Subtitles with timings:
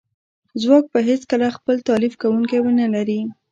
[0.61, 3.19] ځواک به هیڅکله خپل تالیف کونکی ونه لري